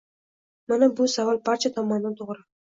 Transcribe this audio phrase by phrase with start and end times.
[0.73, 2.41] Mana bu savol barcha tomonidan to’g’ri